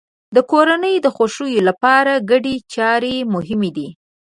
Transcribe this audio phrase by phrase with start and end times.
[0.35, 3.87] د کورنۍ د خوښۍ لپاره ګډې چارې مهمې دي.